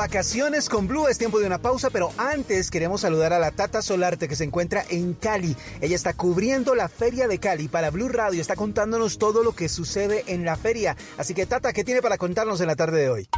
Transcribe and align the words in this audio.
vacaciones 0.00 0.70
con 0.70 0.88
Blue, 0.88 1.08
es 1.08 1.18
tiempo 1.18 1.40
de 1.40 1.46
una 1.46 1.58
pausa, 1.58 1.90
pero 1.90 2.10
antes 2.16 2.70
queremos 2.70 3.02
saludar 3.02 3.34
a 3.34 3.38
la 3.38 3.50
Tata 3.50 3.82
Solarte 3.82 4.28
que 4.28 4.34
se 4.34 4.44
encuentra 4.44 4.82
en 4.88 5.12
Cali. 5.12 5.54
Ella 5.82 5.94
está 5.94 6.14
cubriendo 6.14 6.74
la 6.74 6.88
feria 6.88 7.28
de 7.28 7.36
Cali 7.38 7.68
para 7.68 7.90
Blue 7.90 8.08
Radio, 8.08 8.40
está 8.40 8.56
contándonos 8.56 9.18
todo 9.18 9.42
lo 9.42 9.52
que 9.52 9.68
sucede 9.68 10.24
en 10.28 10.46
la 10.46 10.56
feria. 10.56 10.96
Así 11.18 11.34
que 11.34 11.44
Tata, 11.44 11.74
¿qué 11.74 11.84
tiene 11.84 12.00
para 12.00 12.16
contarnos 12.16 12.62
en 12.62 12.68
la 12.68 12.76
tarde 12.76 12.98
de 12.98 13.10
hoy? 13.10 13.28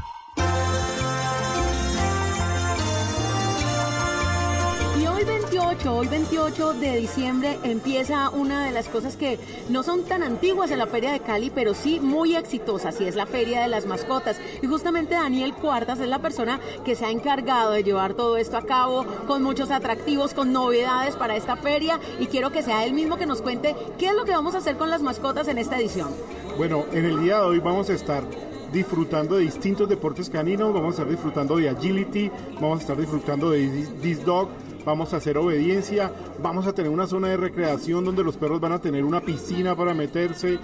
Hoy 5.88 6.06
28 6.06 6.74
de 6.74 6.96
diciembre 6.98 7.58
empieza 7.62 8.28
una 8.28 8.66
de 8.66 8.72
las 8.72 8.88
cosas 8.88 9.16
que 9.16 9.38
no 9.70 9.82
son 9.82 10.04
tan 10.04 10.22
antiguas 10.22 10.70
en 10.70 10.78
la 10.78 10.86
Feria 10.86 11.12
de 11.12 11.20
Cali, 11.20 11.50
pero 11.50 11.72
sí 11.72 11.98
muy 11.98 12.36
exitosas, 12.36 13.00
y 13.00 13.06
es 13.06 13.16
la 13.16 13.24
Feria 13.24 13.62
de 13.62 13.68
las 13.68 13.86
Mascotas. 13.86 14.38
Y 14.60 14.66
justamente 14.66 15.14
Daniel 15.14 15.54
Cuartas 15.54 15.98
es 16.00 16.08
la 16.08 16.18
persona 16.18 16.60
que 16.84 16.94
se 16.94 17.06
ha 17.06 17.10
encargado 17.10 17.70
de 17.72 17.82
llevar 17.82 18.12
todo 18.12 18.36
esto 18.36 18.58
a 18.58 18.62
cabo 18.62 19.06
con 19.26 19.42
muchos 19.42 19.70
atractivos, 19.70 20.34
con 20.34 20.52
novedades 20.52 21.16
para 21.16 21.36
esta 21.36 21.56
feria, 21.56 21.98
y 22.20 22.26
quiero 22.26 22.52
que 22.52 22.62
sea 22.62 22.84
él 22.84 22.92
mismo 22.92 23.16
que 23.16 23.26
nos 23.26 23.40
cuente 23.40 23.74
qué 23.98 24.08
es 24.08 24.14
lo 24.14 24.24
que 24.24 24.32
vamos 24.32 24.54
a 24.54 24.58
hacer 24.58 24.76
con 24.76 24.90
las 24.90 25.00
mascotas 25.00 25.48
en 25.48 25.56
esta 25.56 25.78
edición. 25.78 26.10
Bueno, 26.58 26.84
en 26.92 27.06
el 27.06 27.20
día 27.20 27.38
de 27.38 27.44
hoy 27.44 27.58
vamos 27.60 27.88
a 27.88 27.94
estar 27.94 28.22
disfrutando 28.72 29.36
de 29.36 29.42
distintos 29.42 29.88
deportes 29.88 30.30
caninos, 30.30 30.72
vamos 30.72 30.88
a 30.88 31.02
estar 31.02 31.08
disfrutando 31.08 31.56
de 31.56 31.68
agility, 31.68 32.30
vamos 32.54 32.78
a 32.78 32.82
estar 32.82 32.96
disfrutando 32.96 33.50
de 33.50 33.86
this 34.00 34.24
dog, 34.24 34.48
vamos 34.84 35.12
a 35.12 35.18
hacer 35.18 35.38
obediencia, 35.38 36.12
vamos 36.42 36.66
a 36.66 36.72
tener 36.72 36.90
una 36.90 37.06
zona 37.06 37.28
de 37.28 37.36
recreación 37.36 38.04
donde 38.04 38.24
los 38.24 38.36
perros 38.36 38.60
van 38.60 38.72
a 38.72 38.80
tener 38.80 39.04
una 39.04 39.20
piscina 39.20 39.76
para 39.76 39.94
meterse, 39.94 40.58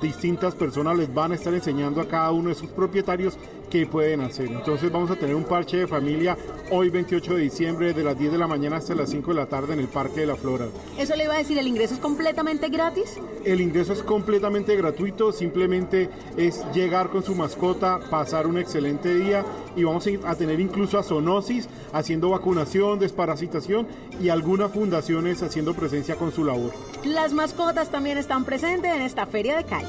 distintas 0.00 0.54
personas 0.54 0.96
les 0.96 1.12
van 1.12 1.32
a 1.32 1.34
estar 1.34 1.54
enseñando 1.54 2.00
a 2.00 2.08
cada 2.08 2.30
uno 2.32 2.48
de 2.48 2.54
sus 2.54 2.70
propietarios 2.70 3.38
qué 3.72 3.86
pueden 3.86 4.20
hacer. 4.20 4.48
Entonces 4.48 4.92
vamos 4.92 5.10
a 5.10 5.16
tener 5.16 5.34
un 5.34 5.44
parche 5.44 5.78
de 5.78 5.86
familia 5.86 6.36
hoy 6.70 6.90
28 6.90 7.36
de 7.36 7.40
diciembre 7.40 7.94
de 7.94 8.04
las 8.04 8.18
10 8.18 8.32
de 8.32 8.36
la 8.36 8.46
mañana 8.46 8.76
hasta 8.76 8.94
las 8.94 9.08
5 9.08 9.30
de 9.30 9.34
la 9.34 9.46
tarde 9.46 9.72
en 9.72 9.80
el 9.80 9.88
Parque 9.88 10.20
de 10.20 10.26
la 10.26 10.36
Flora. 10.36 10.66
Eso 10.98 11.16
le 11.16 11.24
iba 11.24 11.32
a 11.32 11.38
decir, 11.38 11.56
¿el 11.56 11.66
ingreso 11.66 11.94
es 11.94 12.00
completamente 12.00 12.68
gratis? 12.68 13.18
El 13.46 13.62
ingreso 13.62 13.94
es 13.94 14.02
completamente 14.02 14.76
gratuito, 14.76 15.32
simplemente 15.32 16.10
es 16.36 16.62
llegar 16.74 17.08
con 17.08 17.22
su 17.22 17.34
mascota, 17.34 17.98
pasar 18.10 18.46
un 18.46 18.58
excelente 18.58 19.14
día 19.14 19.42
y 19.74 19.84
vamos 19.84 20.06
a 20.26 20.34
tener 20.34 20.60
incluso 20.60 20.98
a 20.98 21.02
Zoonosis 21.02 21.66
haciendo 21.94 22.28
vacunación, 22.28 22.98
desparasitación 22.98 23.86
y 24.20 24.28
algunas 24.28 24.70
fundaciones 24.70 25.42
haciendo 25.42 25.72
presencia 25.72 26.16
con 26.16 26.30
su 26.30 26.44
labor. 26.44 26.72
Las 27.06 27.32
mascotas 27.32 27.90
también 27.90 28.18
están 28.18 28.44
presentes 28.44 28.94
en 28.94 29.00
esta 29.00 29.24
feria 29.24 29.56
de 29.56 29.64
Cali. 29.64 29.88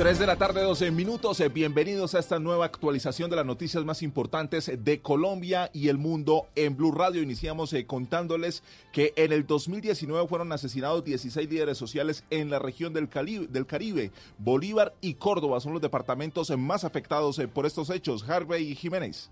3 0.00 0.18
de 0.18 0.26
la 0.26 0.36
tarde, 0.36 0.62
12 0.62 0.92
minutos. 0.92 1.38
Eh, 1.40 1.50
bienvenidos 1.50 2.14
a 2.14 2.20
esta 2.20 2.38
nueva 2.38 2.64
actualización 2.64 3.28
de 3.28 3.36
las 3.36 3.44
noticias 3.44 3.84
más 3.84 4.02
importantes 4.02 4.72
de 4.82 5.02
Colombia 5.02 5.68
y 5.74 5.88
el 5.88 5.98
mundo 5.98 6.46
en 6.54 6.74
Blue 6.74 6.90
Radio. 6.90 7.20
Iniciamos 7.20 7.70
eh, 7.74 7.84
contándoles 7.84 8.62
que 8.92 9.12
en 9.16 9.30
el 9.30 9.46
2019 9.46 10.26
fueron 10.26 10.52
asesinados 10.52 11.04
16 11.04 11.50
líderes 11.50 11.76
sociales 11.76 12.24
en 12.30 12.48
la 12.48 12.58
región 12.58 12.94
del 12.94 13.10
Caribe. 13.10 14.10
Bolívar 14.38 14.94
y 15.02 15.16
Córdoba 15.16 15.60
son 15.60 15.74
los 15.74 15.82
departamentos 15.82 16.48
más 16.56 16.84
afectados 16.84 17.38
eh, 17.38 17.46
por 17.46 17.66
estos 17.66 17.90
hechos. 17.90 18.26
Harvey 18.26 18.74
Jiménez. 18.74 19.28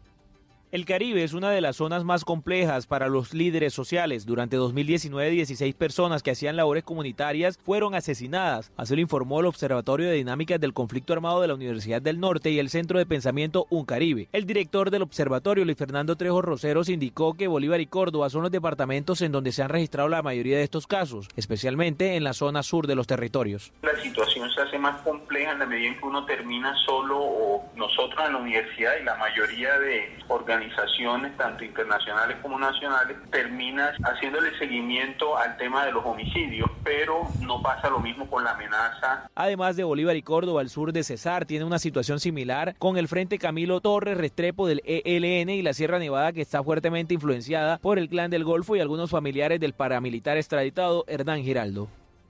El 0.71 0.85
Caribe 0.85 1.25
es 1.25 1.33
una 1.33 1.51
de 1.51 1.63
las 1.63 1.77
zonas 1.77 2.05
más 2.05 2.27
complejas 2.27 2.87
para 2.87 3.09
los 3.09 3.33
líderes 3.33 3.73
sociales. 3.73 4.27
Durante 4.27 4.59
2019, 4.59 5.31
16 5.31 5.75
personas 5.75 6.23
que 6.23 6.33
hacían 6.33 6.57
labores 6.57 6.85
comunitarias 6.85 7.57
fueron 7.57 7.95
asesinadas. 7.95 8.71
Así 8.77 8.95
lo 8.95 9.01
informó 9.01 9.41
el 9.41 9.47
Observatorio 9.47 10.11
de 10.11 10.17
Dinámicas 10.17 10.61
del 10.61 10.75
Conflicto 10.75 11.15
Armado 11.15 11.41
de 11.41 11.49
la 11.49 11.55
Universidad 11.55 12.03
del 12.03 12.21
Norte 12.21 12.51
y 12.51 12.59
el 12.59 12.69
Centro 12.69 12.99
de 12.99 13.07
Pensamiento 13.07 13.67
Un 13.71 13.87
Caribe. 13.87 14.29
El 14.31 14.45
director 14.45 14.91
del 14.91 15.01
observatorio, 15.01 15.65
Luis 15.65 15.79
Fernando 15.79 16.17
Trejo 16.17 16.43
Roseros, 16.43 16.91
indicó 16.91 17.33
que 17.33 17.49
Bolívar 17.49 17.81
y 17.81 17.87
Córdoba 17.87 18.29
son 18.29 18.43
los 18.43 18.51
departamentos 18.51 19.23
en 19.23 19.33
donde 19.33 19.53
se 19.53 19.63
han 19.63 19.71
registrado 19.71 20.11
la 20.11 20.21
mayoría 20.21 20.59
de 20.59 20.65
estos 20.65 20.87
casos, 20.87 21.29
especialmente 21.37 22.15
en 22.15 22.25
la 22.25 22.35
zona 22.35 22.63
sur 22.63 22.87
de 22.87 22.95
los 22.95 23.07
territorios. 23.07 23.73
La 23.81 23.99
situación 24.03 24.51
se 24.51 24.61
hace 24.61 24.79
más 24.79 25.01
compleja 25.01 25.53
en 25.53 25.61
la 25.61 25.67
medida 25.67 25.89
en 25.89 25.99
que 25.99 26.05
uno 26.05 26.27
termina 26.27 26.75
solo 26.85 27.19
o 27.19 27.65
nosotros 27.75 28.23
en 28.27 28.35
la 28.35 28.39
universidad 28.39 28.93
y 29.01 29.05
la 29.05 29.17
mayoría 29.17 29.79
de 29.79 30.19
organizaciones 30.29 30.58
organizaciones, 30.59 31.37
tanto 31.37 31.65
internacionales 31.65 32.37
como 32.43 32.59
nacionales, 32.59 33.17
terminas 33.31 33.95
haciéndole 34.03 34.57
seguimiento 34.59 35.37
al 35.37 35.57
tema 35.57 35.87
de 35.87 35.93
los 35.93 36.05
homicidios, 36.05 36.69
pero 36.83 37.29
no 37.41 37.63
pasa 37.63 37.89
lo 37.89 38.01
mismo 38.01 38.29
con 38.29 38.45
la 38.45 38.53
amenaza. 38.53 39.29
Además 39.35 39.77
de 39.77 39.85
Bolívar 39.85 40.17
y 40.17 40.23
Córdoba, 40.23 40.61
al 40.61 40.69
sur 40.69 40.93
de 40.93 41.05
Cesar 41.05 41.47
tiene 41.47 41.65
una 41.65 41.79
situación 41.79 42.19
similar 42.19 42.75
con 42.79 42.97
el 42.97 43.09
Frente 43.09 43.39
Camilo 43.39 43.81
Torres 43.81 44.19
Restrepo 44.19 44.67
del 44.67 44.83
ELN 44.85 45.51
y 45.51 45.63
la 45.63 45.73
Sierra 45.73 45.99
Nevada 45.99 46.33
que 46.33 46.41
está 46.43 46.63
fuertemente 46.63 47.15
influenciada 47.15 47.79
por 47.79 47.99
el 47.99 48.09
Clan 48.09 48.31
del 48.31 48.45
Golfo 48.45 48.75
y 48.75 48.81
algunos 48.81 49.11
familiares 49.11 49.61
del 49.61 49.75
paramilitar 49.75 50.37
extraditado 50.37 51.05
Hernán 51.07 51.43
Giraldo. 51.43 51.89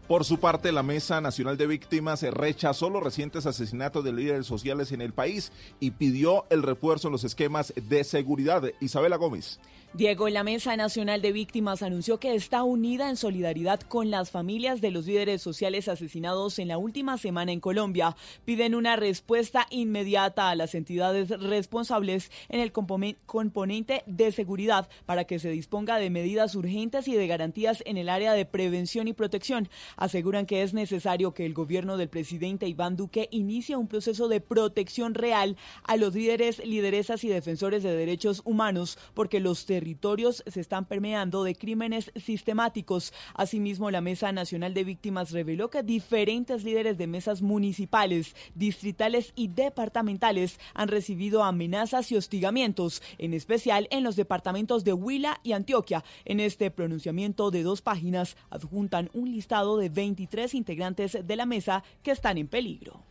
Por 0.09 0.25
su 0.25 0.41
parte, 0.41 0.73
la 0.73 0.83
Mesa 0.83 1.21
Nacional 1.21 1.59
de 1.59 1.67
Víctimas 1.67 2.23
rechazó 2.23 2.89
los 2.89 3.03
recientes 3.03 3.45
asesinatos 3.45 4.03
de 4.03 4.15
líderes 4.15 4.47
sociales 4.47 4.91
en 4.93 5.03
el 5.03 5.13
país 5.13 5.53
y 5.81 5.91
pidió 5.91 6.47
el 6.49 6.63
refuerzo 6.63 7.09
en 7.09 7.13
los 7.13 7.25
esquemas 7.25 7.75
de 7.77 8.03
seguridad. 8.05 8.63
Isabela 8.81 9.17
Gómez. 9.17 9.61
Diego, 9.95 10.29
la 10.29 10.45
Mesa 10.45 10.77
Nacional 10.77 11.23
de 11.23 11.33
Víctimas 11.33 11.83
anunció 11.83 12.21
que 12.21 12.35
está 12.35 12.63
unida 12.63 13.09
en 13.09 13.17
solidaridad 13.17 13.81
con 13.81 14.11
las 14.11 14.31
familias 14.31 14.83
de 14.83 14.91
los 14.91 15.07
líderes 15.07 15.41
sociales 15.41 15.89
asesinados 15.89 16.59
en 16.59 16.69
la 16.69 16.77
última 16.77 17.17
semana 17.17 17.53
en 17.53 17.61
Colombia. 17.61 18.15
Piden 18.45 18.75
una 18.75 18.97
respuesta 18.97 19.67
inmediata 19.71 20.51
a 20.51 20.55
las 20.57 20.75
entidades 20.75 21.31
responsables 21.31 22.31
en 22.51 22.61
el 22.61 22.71
componente 22.71 24.03
de 24.07 24.31
seguridad 24.31 24.91
para 25.07 25.25
que 25.25 25.39
se 25.39 25.51
disponga 25.51 25.99
de 25.99 26.11
medidas 26.11 26.55
urgentes 26.55 27.09
y 27.09 27.17
de 27.17 27.27
garantías 27.27 27.83
en 27.87 27.97
el 27.97 28.11
área 28.11 28.35
de 28.35 28.45
prevención 28.45 29.09
y 29.09 29.15
protección. 29.15 29.71
Aseguran 29.97 30.45
que 30.45 30.63
es 30.63 30.75
necesario 30.75 31.33
que 31.33 31.47
el 31.47 31.55
gobierno 31.55 31.97
del 31.97 32.11
presidente 32.11 32.69
Iván 32.69 32.97
Duque 32.97 33.29
inicie 33.31 33.75
un 33.75 33.89
proceso 33.89 34.29
de 34.29 34.43
protección 34.43 35.15
real 35.15 35.57
a 35.85 35.97
los 35.97 36.15
líderes, 36.15 36.65
lideresas 36.65 37.25
y 37.25 37.29
defensores 37.29 37.83
de 37.83 37.97
derechos 37.97 38.43
humanos 38.45 38.99
porque 39.15 39.41
los 39.41 39.65
territorios 39.79 40.43
se 40.45 40.61
están 40.61 40.87
permeando 40.87 41.45
de 41.45 41.55
crímenes 41.55 42.11
sistemáticos. 42.17 43.13
Asimismo, 43.35 43.93
la 43.93 44.01
Mesa 44.01 44.33
Nacional 44.33 44.75
de 44.75 44.83
Víctimas 44.83 45.31
reveló 45.31 45.71
que 45.71 45.85
diferentes 45.85 46.65
líderes 46.65 46.99
de 46.99 47.07
mesas 47.07 47.43
municipales, 47.43 48.35
distritales 48.57 49.33
y 49.37 49.47
departamentales 49.47 50.59
han 50.75 50.89
recibido 50.89 51.45
amenazas 51.45 52.11
y 52.11 52.17
hostigamientos, 52.17 53.05
en 53.19 53.35
especial 53.35 53.87
en 53.93 54.03
los 54.03 54.17
departamentos 54.17 54.83
de 54.83 54.95
Huila 54.95 55.39
y 55.45 55.53
Antioquia. 55.53 56.03
En 56.25 56.41
este 56.41 56.73
pronunciamiento 56.73 57.53
de 57.53 57.63
dos 57.63 57.81
páginas 57.81 58.37
adjuntan 58.51 59.11
un 59.15 59.31
listado 59.31 59.77
de 59.77 59.91
23 59.91 60.55
integrantes 60.55 61.19
de 61.25 61.37
la 61.37 61.47
mesa 61.47 61.85
que 62.03 62.11
están 62.11 62.37
en 62.37 62.49
peligro. 62.49 63.05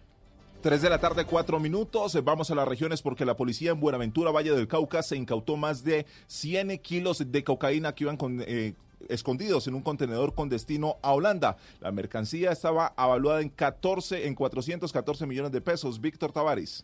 3 0.61 0.81
de 0.81 0.89
la 0.89 0.99
tarde, 0.99 1.25
4 1.25 1.59
minutos. 1.59 2.17
Vamos 2.23 2.49
a 2.49 2.55
las 2.55 2.67
regiones 2.67 3.03
porque 3.03 3.25
la 3.25 3.37
policía 3.37 3.71
en 3.71 3.79
Buenaventura, 3.79 4.31
Valle 4.31 4.55
del 4.55 4.67
Cauca, 4.67 5.03
se 5.03 5.15
incautó 5.15 5.55
más 5.55 5.83
de 5.83 6.07
100 6.27 6.79
kilos 6.79 7.23
de 7.31 7.43
cocaína 7.43 7.93
que 7.93 8.05
iban 8.05 8.17
eh, 8.21 8.73
escondidos 9.07 9.67
en 9.67 9.75
un 9.75 9.81
contenedor 9.81 10.33
con 10.33 10.49
destino 10.49 10.97
a 11.03 11.13
Holanda. 11.13 11.57
La 11.79 11.91
mercancía 11.91 12.51
estaba 12.51 12.93
avaluada 12.97 13.41
en 13.41 13.49
14, 13.49 14.25
en 14.25 14.33
414 14.33 15.27
millones 15.27 15.51
de 15.51 15.61
pesos. 15.61 16.01
Víctor 16.01 16.31
Tavares. 16.31 16.83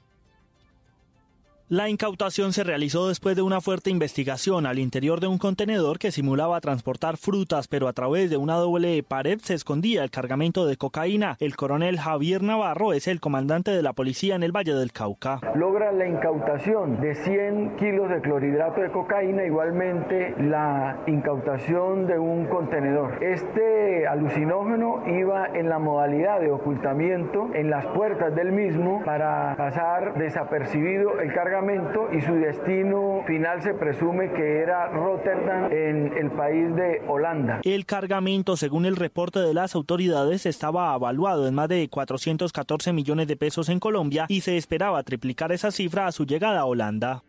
La 1.73 1.89
incautación 1.89 2.53
se 2.53 2.63
realizó 2.63 3.07
después 3.07 3.35
de 3.35 3.41
una 3.41 3.59
fuerte 3.59 3.89
investigación 3.89 4.67
al 4.67 4.77
interior 4.77 5.19
de 5.19 5.25
un 5.25 5.39
contenedor 5.39 5.97
que 5.97 6.11
simulaba 6.11 6.61
transportar 6.61 7.17
frutas, 7.17 7.67
pero 7.67 7.87
a 7.87 7.93
través 7.93 8.29
de 8.29 8.37
una 8.37 8.57
doble 8.57 9.01
pared 9.01 9.39
se 9.41 9.55
escondía 9.55 10.03
el 10.03 10.11
cargamento 10.11 10.67
de 10.67 10.77
cocaína. 10.77 11.35
El 11.39 11.55
coronel 11.55 11.99
Javier 11.99 12.43
Navarro 12.43 12.93
es 12.93 13.07
el 13.07 13.19
comandante 13.19 13.71
de 13.71 13.81
la 13.81 13.93
policía 13.93 14.35
en 14.35 14.43
el 14.43 14.51
Valle 14.51 14.75
del 14.75 14.91
Cauca. 14.91 15.39
Logra 15.55 15.91
la 15.91 16.07
incautación 16.07 17.01
de 17.01 17.15
100 17.15 17.77
kilos 17.77 18.07
de 18.07 18.21
clorhidrato 18.21 18.79
de 18.79 18.91
cocaína, 18.91 19.43
igualmente 19.43 20.35
la 20.37 20.99
incautación 21.07 22.05
de 22.05 22.19
un 22.19 22.45
contenedor. 22.49 23.17
Este 23.23 24.05
alucinógeno 24.05 25.01
iba 25.07 25.47
en 25.47 25.69
la 25.69 25.79
modalidad 25.79 26.39
de 26.39 26.51
ocultamiento 26.51 27.49
en 27.55 27.71
las 27.71 27.87
puertas 27.87 28.35
del 28.35 28.51
mismo 28.51 29.01
para 29.03 29.55
pasar 29.57 30.13
desapercibido 30.19 31.19
el 31.19 31.33
cargamento 31.33 31.62
y 32.11 32.21
su 32.21 32.33
destino 32.33 33.23
final 33.25 33.63
se 33.63 33.73
presume 33.73 34.31
que 34.33 34.59
era 34.59 34.89
Rotterdam 34.89 35.71
en 35.71 36.11
el 36.17 36.29
país 36.31 36.75
de 36.75 37.01
Holanda. 37.07 37.61
El 37.63 37.85
cargamento, 37.85 38.57
según 38.57 38.85
el 38.85 38.97
reporte 38.97 39.39
de 39.39 39.53
las 39.53 39.73
autoridades, 39.73 40.45
estaba 40.45 40.93
avaluado 40.93 41.47
en 41.47 41.55
más 41.55 41.69
de 41.69 41.87
414 41.87 42.91
millones 42.91 43.27
de 43.27 43.37
pesos 43.37 43.69
en 43.69 43.79
Colombia 43.79 44.25
y 44.27 44.41
se 44.41 44.57
esperaba 44.57 45.01
triplicar 45.03 45.53
esa 45.53 45.71
cifra 45.71 46.05
a 46.05 46.11
su 46.11 46.25
llegada 46.25 46.59
a 46.59 46.65
Holanda. 46.65 47.23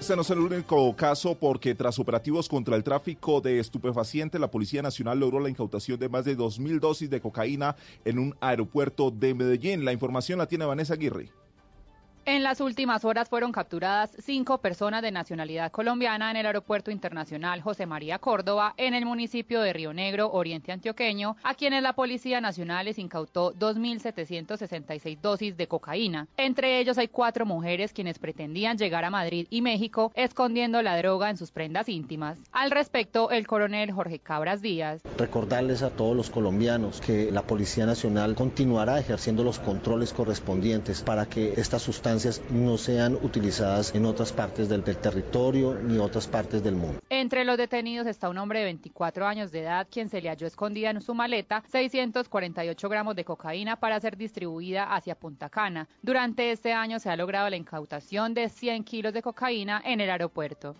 Este 0.00 0.16
no 0.16 0.22
es 0.22 0.30
el 0.30 0.38
único 0.38 0.94
caso 0.96 1.36
porque 1.38 1.74
tras 1.74 1.98
operativos 1.98 2.48
contra 2.48 2.76
el 2.76 2.84
tráfico 2.84 3.42
de 3.42 3.58
estupefacientes, 3.58 4.40
la 4.40 4.50
Policía 4.50 4.80
Nacional 4.80 5.20
logró 5.20 5.40
la 5.40 5.50
incautación 5.50 5.98
de 5.98 6.08
más 6.08 6.24
de 6.24 6.36
2.000 6.36 6.80
dosis 6.80 7.10
de 7.10 7.20
cocaína 7.20 7.76
en 8.04 8.18
un 8.18 8.34
aeropuerto 8.40 9.10
de 9.10 9.34
Medellín. 9.34 9.84
La 9.84 9.92
información 9.92 10.38
la 10.38 10.46
tiene 10.46 10.64
Vanessa 10.64 10.94
Aguirre. 10.94 11.30
En 12.28 12.42
las 12.42 12.60
últimas 12.60 13.04
horas 13.04 13.28
fueron 13.28 13.52
capturadas 13.52 14.10
cinco 14.18 14.58
personas 14.58 15.00
de 15.00 15.12
nacionalidad 15.12 15.70
colombiana 15.70 16.28
en 16.32 16.36
el 16.36 16.46
Aeropuerto 16.46 16.90
Internacional 16.90 17.62
José 17.62 17.86
María 17.86 18.18
Córdoba, 18.18 18.74
en 18.78 18.94
el 18.94 19.06
municipio 19.06 19.60
de 19.60 19.72
Río 19.72 19.92
Negro, 19.92 20.32
Oriente 20.32 20.72
Antioqueño, 20.72 21.36
a 21.44 21.54
quienes 21.54 21.84
la 21.84 21.92
Policía 21.92 22.40
Nacional 22.40 22.86
les 22.86 22.98
incautó 22.98 23.54
2.766 23.54 25.20
dosis 25.20 25.56
de 25.56 25.68
cocaína. 25.68 26.26
Entre 26.36 26.80
ellos 26.80 26.98
hay 26.98 27.06
cuatro 27.06 27.46
mujeres 27.46 27.92
quienes 27.92 28.18
pretendían 28.18 28.76
llegar 28.76 29.04
a 29.04 29.10
Madrid 29.10 29.46
y 29.48 29.62
México 29.62 30.10
escondiendo 30.16 30.82
la 30.82 30.98
droga 30.98 31.30
en 31.30 31.36
sus 31.36 31.52
prendas 31.52 31.88
íntimas. 31.88 32.40
Al 32.50 32.72
respecto, 32.72 33.30
el 33.30 33.46
coronel 33.46 33.92
Jorge 33.92 34.18
Cabras 34.18 34.62
Díaz. 34.62 35.00
Recordarles 35.16 35.82
a 35.82 35.90
todos 35.90 36.16
los 36.16 36.30
colombianos 36.30 37.00
que 37.00 37.30
la 37.30 37.42
Policía 37.42 37.86
Nacional 37.86 38.34
continuará 38.34 38.98
ejerciendo 38.98 39.44
los 39.44 39.60
controles 39.60 40.12
correspondientes 40.12 41.02
para 41.02 41.26
que 41.26 41.52
esta 41.56 41.78
sustancia 41.78 42.15
no 42.50 42.78
sean 42.78 43.14
utilizadas 43.14 43.94
en 43.94 44.06
otras 44.06 44.32
partes 44.32 44.68
del, 44.68 44.82
del, 44.84 44.96
territorio 44.96 45.74
ni 45.74 45.98
otras 45.98 46.26
partes 46.26 46.62
del 46.62 46.74
mundo. 46.74 47.00
Entre 47.10 47.44
los 47.44 47.56
detenidos 47.56 48.06
está 48.06 48.28
un 48.28 48.38
hombre 48.38 48.60
de 48.60 48.64
24 48.66 49.26
años 49.26 49.52
de 49.52 49.60
edad 49.60 49.86
quien 49.90 50.08
se 50.08 50.20
le 50.20 50.28
halló 50.28 50.46
escondida 50.46 50.90
en 50.90 51.00
su 51.00 51.14
maleta 51.14 51.62
648 51.70 52.88
gramos 52.88 53.16
de 53.16 53.24
cocaína 53.24 53.76
para 53.76 54.00
ser 54.00 54.16
distribuida 54.16 54.84
hacia 54.84 55.14
Punta 55.14 55.48
Cana. 55.48 55.88
Durante 56.02 56.52
este 56.52 56.72
año 56.72 56.98
se 56.98 57.10
ha 57.10 57.16
logrado 57.16 57.50
la 57.50 57.56
incautación 57.56 58.34
de 58.34 58.48
100 58.48 58.84
kilos 58.84 59.12
de 59.12 59.22
cocaína 59.22 59.82
en 59.84 60.00
el 60.00 60.10
aeropuerto. 60.10 60.74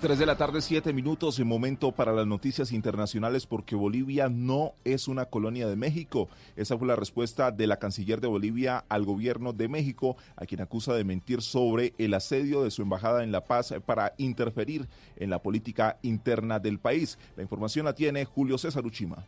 3 0.00 0.18
de 0.18 0.26
la 0.26 0.36
tarde, 0.36 0.60
7 0.60 0.92
minutos, 0.92 1.38
en 1.38 1.46
momento 1.46 1.92
para 1.92 2.12
las 2.12 2.26
noticias 2.26 2.72
internacionales 2.72 3.46
porque 3.46 3.74
Bolivia 3.74 4.28
no 4.28 4.74
es 4.84 5.08
una 5.08 5.26
colonia 5.26 5.66
de 5.66 5.76
México. 5.76 6.28
Esa 6.56 6.76
fue 6.76 6.86
la 6.86 6.96
respuesta 6.96 7.50
de 7.50 7.66
la 7.66 7.78
canciller 7.78 8.20
de 8.20 8.28
Bolivia 8.28 8.84
al 8.88 9.04
gobierno 9.04 9.52
de 9.52 9.68
México, 9.68 10.16
a 10.36 10.46
quien 10.46 10.60
acusa 10.60 10.94
de 10.94 11.04
mentir 11.04 11.40
sobre 11.40 11.94
el 11.98 12.14
asedio 12.14 12.62
de 12.62 12.70
su 12.70 12.82
embajada 12.82 13.24
en 13.24 13.32
La 13.32 13.44
Paz 13.44 13.74
para 13.86 14.14
interferir 14.18 14.88
en 15.16 15.30
la 15.30 15.40
política 15.40 15.98
interna 16.02 16.58
del 16.58 16.78
país. 16.78 17.18
La 17.36 17.42
información 17.42 17.86
la 17.86 17.94
tiene 17.94 18.24
Julio 18.24 18.58
César 18.58 18.84
Uchima. 18.84 19.26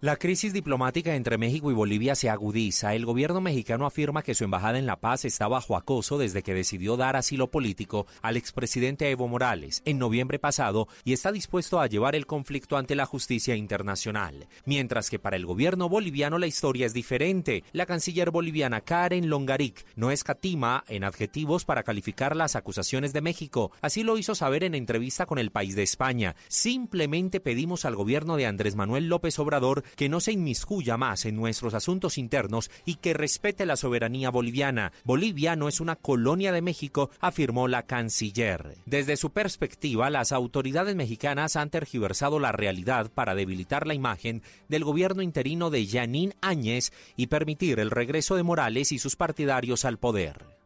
La 0.00 0.14
crisis 0.14 0.52
diplomática 0.52 1.16
entre 1.16 1.38
México 1.38 1.72
y 1.72 1.74
Bolivia 1.74 2.14
se 2.14 2.30
agudiza. 2.30 2.94
El 2.94 3.04
gobierno 3.04 3.40
mexicano 3.40 3.84
afirma 3.84 4.22
que 4.22 4.36
su 4.36 4.44
embajada 4.44 4.78
en 4.78 4.86
La 4.86 5.00
Paz 5.00 5.24
está 5.24 5.48
bajo 5.48 5.76
acoso 5.76 6.18
desde 6.18 6.44
que 6.44 6.54
decidió 6.54 6.96
dar 6.96 7.16
asilo 7.16 7.50
político 7.50 8.06
al 8.22 8.36
expresidente 8.36 9.10
Evo 9.10 9.26
Morales 9.26 9.82
en 9.86 9.98
noviembre 9.98 10.38
pasado 10.38 10.86
y 11.02 11.14
está 11.14 11.32
dispuesto 11.32 11.80
a 11.80 11.88
llevar 11.88 12.14
el 12.14 12.26
conflicto 12.26 12.76
ante 12.76 12.94
la 12.94 13.06
justicia 13.06 13.56
internacional. 13.56 14.46
Mientras 14.64 15.10
que 15.10 15.18
para 15.18 15.34
el 15.34 15.44
gobierno 15.44 15.88
boliviano 15.88 16.38
la 16.38 16.46
historia 16.46 16.86
es 16.86 16.94
diferente. 16.94 17.64
La 17.72 17.84
canciller 17.84 18.30
boliviana 18.30 18.82
Karen 18.82 19.28
Longaric 19.28 19.84
no 19.96 20.12
escatima 20.12 20.84
en 20.86 21.02
adjetivos 21.02 21.64
para 21.64 21.82
calificar 21.82 22.36
las 22.36 22.54
acusaciones 22.54 23.12
de 23.12 23.20
México. 23.20 23.72
Así 23.80 24.04
lo 24.04 24.16
hizo 24.16 24.36
saber 24.36 24.62
en 24.62 24.76
entrevista 24.76 25.26
con 25.26 25.40
el 25.40 25.50
país 25.50 25.74
de 25.74 25.82
España. 25.82 26.36
Simplemente 26.46 27.40
pedimos 27.40 27.84
al 27.84 27.96
gobierno 27.96 28.36
de 28.36 28.46
Andrés 28.46 28.76
Manuel 28.76 29.08
López 29.08 29.36
Obrador 29.40 29.82
que 29.96 30.08
no 30.08 30.20
se 30.20 30.32
inmiscuya 30.32 30.96
más 30.96 31.24
en 31.24 31.36
nuestros 31.36 31.74
asuntos 31.74 32.18
internos 32.18 32.70
y 32.84 32.96
que 32.96 33.14
respete 33.14 33.66
la 33.66 33.76
soberanía 33.76 34.30
boliviana. 34.30 34.92
Bolivia 35.04 35.56
no 35.56 35.68
es 35.68 35.80
una 35.80 35.96
colonia 35.96 36.52
de 36.52 36.62
México, 36.62 37.10
afirmó 37.20 37.68
la 37.68 37.84
canciller. 37.84 38.76
Desde 38.86 39.16
su 39.16 39.30
perspectiva, 39.30 40.10
las 40.10 40.32
autoridades 40.32 40.96
mexicanas 40.96 41.56
han 41.56 41.70
tergiversado 41.70 42.38
la 42.38 42.52
realidad 42.52 43.10
para 43.12 43.34
debilitar 43.34 43.86
la 43.86 43.94
imagen 43.94 44.42
del 44.68 44.84
gobierno 44.84 45.22
interino 45.22 45.70
de 45.70 45.86
Yanín 45.86 46.34
Áñez 46.40 46.92
y 47.16 47.28
permitir 47.28 47.80
el 47.80 47.90
regreso 47.90 48.36
de 48.36 48.42
Morales 48.42 48.92
y 48.92 48.98
sus 48.98 49.16
partidarios 49.16 49.84
al 49.84 49.98
poder. 49.98 50.58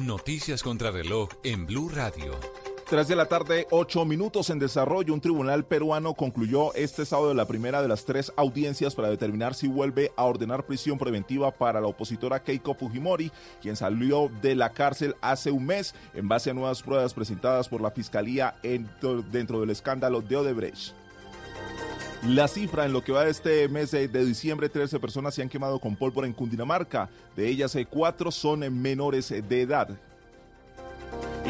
Noticias 0.00 0.62
contra 0.62 0.90
reloj 0.90 1.28
en 1.44 1.66
Blue 1.66 1.90
Radio. 1.90 2.61
3 2.92 3.08
de 3.08 3.16
la 3.16 3.24
tarde, 3.24 3.66
8 3.70 4.04
minutos 4.04 4.50
en 4.50 4.58
desarrollo. 4.58 5.14
Un 5.14 5.22
tribunal 5.22 5.64
peruano 5.64 6.12
concluyó 6.12 6.74
este 6.74 7.06
sábado 7.06 7.32
la 7.32 7.46
primera 7.46 7.80
de 7.80 7.88
las 7.88 8.04
tres 8.04 8.34
audiencias 8.36 8.94
para 8.94 9.08
determinar 9.08 9.54
si 9.54 9.66
vuelve 9.66 10.12
a 10.14 10.24
ordenar 10.24 10.66
prisión 10.66 10.98
preventiva 10.98 11.50
para 11.52 11.80
la 11.80 11.86
opositora 11.86 12.42
Keiko 12.42 12.74
Fujimori, 12.74 13.32
quien 13.62 13.76
salió 13.76 14.30
de 14.42 14.54
la 14.54 14.74
cárcel 14.74 15.16
hace 15.22 15.50
un 15.50 15.64
mes 15.64 15.94
en 16.12 16.28
base 16.28 16.50
a 16.50 16.52
nuevas 16.52 16.82
pruebas 16.82 17.14
presentadas 17.14 17.66
por 17.66 17.80
la 17.80 17.92
fiscalía 17.92 18.56
dentro 18.62 19.60
del 19.60 19.70
escándalo 19.70 20.20
de 20.20 20.36
Odebrecht. 20.36 20.92
La 22.28 22.46
cifra 22.46 22.84
en 22.84 22.92
lo 22.92 23.02
que 23.02 23.12
va 23.12 23.24
de 23.24 23.30
este 23.30 23.68
mes 23.70 23.92
de, 23.92 24.06
diciembre, 24.06 24.68
13 24.68 25.00
personas 25.00 25.34
se 25.34 25.40
han 25.40 25.48
quemado 25.48 25.78
con 25.78 25.96
pólvora 25.96 26.26
en 26.26 26.34
Cundinamarca. 26.34 27.08
De 27.36 27.48
ellas, 27.48 27.74
4 27.88 28.30
son 28.30 28.82
menores 28.82 29.30
de 29.30 29.62
edad. 29.62 29.98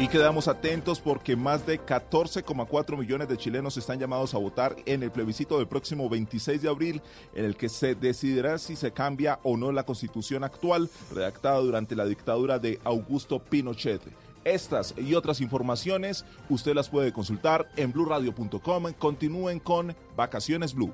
Y 0.03 0.09
quedamos 0.09 0.49
atentos 0.49 0.99
porque 0.99 1.37
más 1.37 1.65
de 1.65 1.79
14,4 1.79 2.97
millones 2.97 3.29
de 3.29 3.37
chilenos 3.37 3.77
están 3.77 3.99
llamados 3.99 4.33
a 4.33 4.37
votar 4.37 4.75
en 4.85 5.01
el 5.01 5.11
plebiscito 5.11 5.57
del 5.57 5.69
próximo 5.69 6.09
26 6.09 6.61
de 6.61 6.67
abril, 6.67 7.01
en 7.33 7.45
el 7.45 7.55
que 7.55 7.69
se 7.69 7.95
decidirá 7.95 8.57
si 8.57 8.75
se 8.75 8.91
cambia 8.91 9.39
o 9.43 9.55
no 9.55 9.71
la 9.71 9.85
constitución 9.85 10.43
actual, 10.43 10.89
redactada 11.15 11.57
durante 11.59 11.95
la 11.95 12.03
dictadura 12.03 12.59
de 12.59 12.81
Augusto 12.83 13.39
Pinochet. 13.39 14.01
Estas 14.43 14.93
y 14.97 15.15
otras 15.15 15.39
informaciones 15.39 16.25
usted 16.49 16.75
las 16.75 16.89
puede 16.89 17.13
consultar 17.13 17.69
en 17.77 17.93
blurradio.com. 17.93 18.91
Continúen 18.99 19.61
con 19.61 19.95
Vacaciones 20.17 20.73
Blue. 20.73 20.93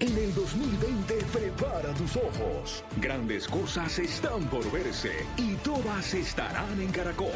En 0.00 0.18
el 0.18 0.34
2020 0.34 1.14
prepara 1.32 1.94
tus 1.94 2.16
ojos. 2.16 2.82
Grandes 2.96 3.46
cosas 3.46 3.96
están 4.00 4.42
por 4.50 4.68
verse 4.72 5.12
y 5.36 5.54
todas 5.56 6.12
estarán 6.14 6.80
en 6.80 6.90
Caracol. 6.90 7.30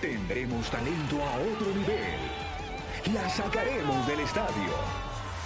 Tendremos 0.00 0.70
talento 0.70 1.22
a 1.22 1.36
otro 1.36 1.74
nivel. 1.74 2.18
La 3.12 3.28
sacaremos 3.28 4.06
del 4.06 4.20
estadio. 4.20 4.72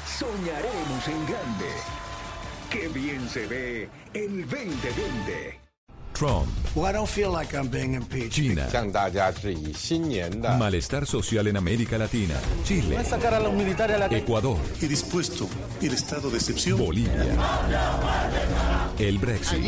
Soñaremos 0.07 1.09
en 1.09 1.27
grande. 1.27 1.73
Qué 2.71 2.87
bien 2.87 3.29
se 3.29 3.49
ve 3.49 3.89
el 4.15 4.49
2020. 4.49 5.59
Trump, 6.12 6.62
China. 8.31 8.67
Malestar 10.57 11.07
social 11.07 11.47
en 11.49 11.59
América 11.59 11.99
Latina. 11.99 12.35
Chile. 12.64 13.05
Sacar 13.05 13.35
a 13.35 13.41
los 13.41 13.52
militares 13.52 13.97
a 13.97 13.99
la 13.99 14.07
Ecuador. 14.07 14.57
Y 14.81 14.87
dispuesto 14.87 15.49
el 15.83 15.93
estado 15.93 16.31
de 16.31 16.38
excepción. 16.38 16.79
Bolivia 16.79 17.37
el 18.99 19.19
Brexit. 19.19 19.59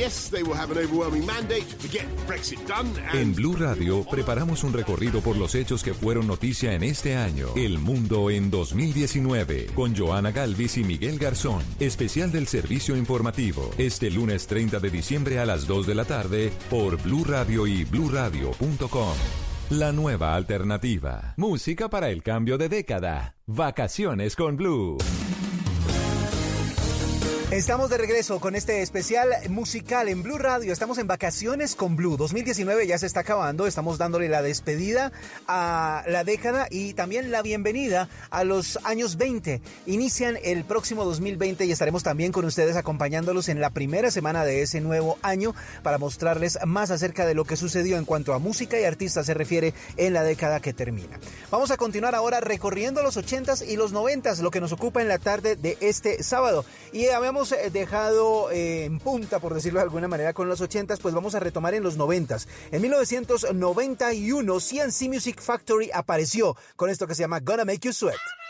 En 3.12 3.34
Blue 3.34 3.56
Radio 3.56 4.04
preparamos 4.04 4.64
un 4.64 4.72
recorrido 4.72 5.20
por 5.20 5.36
los 5.36 5.54
hechos 5.54 5.82
que 5.82 5.94
fueron 5.94 6.26
noticia 6.26 6.74
en 6.74 6.82
este 6.82 7.16
año. 7.16 7.48
El 7.56 7.78
mundo 7.78 8.30
en 8.30 8.50
2019 8.50 9.66
con 9.74 9.96
Joana 9.96 10.32
Galvis 10.32 10.76
y 10.78 10.84
Miguel 10.84 11.18
Garzón. 11.18 11.62
Especial 11.80 12.30
del 12.32 12.46
servicio 12.46 12.96
informativo. 12.96 13.70
Este 13.78 14.10
lunes 14.10 14.46
30 14.46 14.80
de 14.80 14.90
diciembre 14.90 15.38
a 15.38 15.46
las 15.46 15.66
2 15.66 15.86
de 15.86 15.94
la 15.94 16.04
tarde 16.04 16.52
por 16.70 17.00
Blue 17.02 17.24
Radio 17.24 17.66
y 17.66 17.84
bluradio.com. 17.84 19.14
La 19.70 19.92
nueva 19.92 20.34
alternativa. 20.34 21.34
Música 21.36 21.88
para 21.88 22.10
el 22.10 22.22
cambio 22.22 22.58
de 22.58 22.68
década. 22.68 23.36
Vacaciones 23.46 24.36
con 24.36 24.56
Blue. 24.56 24.98
Estamos 27.54 27.88
de 27.88 27.98
regreso 27.98 28.40
con 28.40 28.56
este 28.56 28.82
especial 28.82 29.28
musical 29.48 30.08
en 30.08 30.24
Blue 30.24 30.38
Radio. 30.38 30.72
Estamos 30.72 30.98
en 30.98 31.06
vacaciones 31.06 31.76
con 31.76 31.94
Blue. 31.94 32.16
2019 32.16 32.84
ya 32.88 32.98
se 32.98 33.06
está 33.06 33.20
acabando. 33.20 33.68
Estamos 33.68 33.96
dándole 33.96 34.28
la 34.28 34.42
despedida 34.42 35.12
a 35.46 36.02
la 36.08 36.24
década 36.24 36.66
y 36.68 36.94
también 36.94 37.30
la 37.30 37.42
bienvenida 37.42 38.08
a 38.30 38.42
los 38.42 38.80
años 38.82 39.16
20. 39.18 39.62
Inician 39.86 40.36
el 40.42 40.64
próximo 40.64 41.04
2020 41.04 41.64
y 41.64 41.70
estaremos 41.70 42.02
también 42.02 42.32
con 42.32 42.44
ustedes 42.44 42.74
acompañándolos 42.74 43.48
en 43.48 43.60
la 43.60 43.70
primera 43.70 44.10
semana 44.10 44.44
de 44.44 44.62
ese 44.62 44.80
nuevo 44.80 45.16
año 45.22 45.54
para 45.84 45.98
mostrarles 45.98 46.58
más 46.66 46.90
acerca 46.90 47.24
de 47.24 47.34
lo 47.34 47.44
que 47.44 47.56
sucedió 47.56 47.98
en 47.98 48.04
cuanto 48.04 48.34
a 48.34 48.40
música 48.40 48.80
y 48.80 48.84
artistas 48.84 49.26
se 49.26 49.34
refiere 49.34 49.74
en 49.96 50.12
la 50.12 50.24
década 50.24 50.58
que 50.58 50.72
termina. 50.72 51.20
Vamos 51.52 51.70
a 51.70 51.76
continuar 51.76 52.16
ahora 52.16 52.40
recorriendo 52.40 53.00
los 53.04 53.16
80s 53.16 53.64
y 53.68 53.76
los 53.76 53.94
90s, 53.94 54.40
lo 54.40 54.50
que 54.50 54.60
nos 54.60 54.72
ocupa 54.72 55.02
en 55.02 55.06
la 55.06 55.18
tarde 55.18 55.54
de 55.54 55.78
este 55.80 56.20
sábado. 56.24 56.64
Y 56.92 57.06
habíamos 57.06 57.43
eh, 57.52 57.70
dejado 57.70 58.50
eh, 58.50 58.84
en 58.84 58.98
punta, 58.98 59.38
por 59.38 59.54
decirlo 59.54 59.80
de 59.80 59.84
alguna 59.84 60.08
manera, 60.08 60.32
con 60.32 60.48
los 60.48 60.60
80s, 60.60 60.98
pues 61.00 61.14
vamos 61.14 61.34
a 61.34 61.40
retomar 61.40 61.74
en 61.74 61.82
los 61.82 61.98
90s. 61.98 62.46
En 62.70 62.82
1991, 62.82 64.58
CNC 64.60 65.08
Music 65.08 65.40
Factory 65.40 65.90
apareció 65.92 66.56
con 66.76 66.90
esto 66.90 67.06
que 67.06 67.14
se 67.14 67.22
llama 67.22 67.40
Gonna 67.40 67.64
Make 67.64 67.80
You 67.80 67.92
Sweat. 67.92 68.43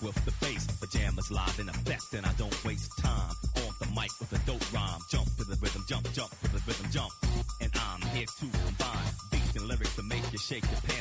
Back 0.00 0.06
with 0.06 0.24
the 0.24 0.32
bass, 0.44 0.66
pajamas 0.80 1.30
live 1.30 1.58
in 1.60 1.68
effect, 1.68 2.14
and 2.14 2.26
I 2.26 2.32
don't 2.34 2.64
waste 2.64 2.90
time. 2.98 3.34
On 3.56 3.74
the 3.80 3.86
mic 3.94 4.10
with 4.20 4.32
a 4.32 4.38
dope 4.46 4.72
rhyme. 4.72 5.00
Jump 5.10 5.26
to 5.36 5.44
the 5.44 5.56
rhythm, 5.60 5.84
jump, 5.88 6.10
jump 6.12 6.30
to 6.40 6.52
the 6.52 6.60
rhythm, 6.66 6.86
jump, 6.90 7.12
and 7.60 7.70
I'm 7.74 8.00
here 8.14 8.26
to 8.26 8.46
combine 8.64 9.12
beats 9.30 9.56
and 9.56 9.68
lyrics 9.68 9.94
to 9.96 10.02
make 10.02 10.22
you 10.32 10.38
shake 10.38 10.64
your 10.64 10.80
pants, 10.80 10.95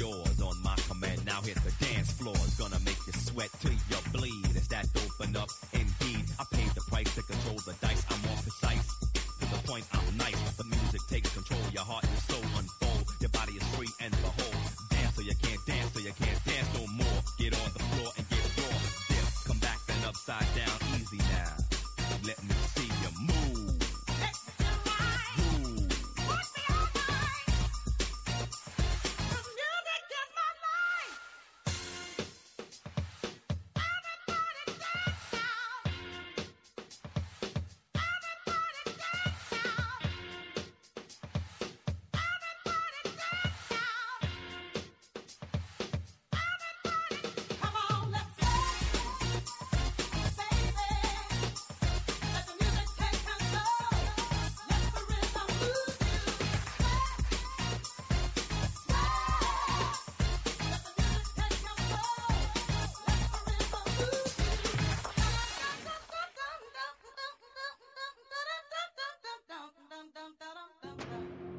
yours. 0.00 0.29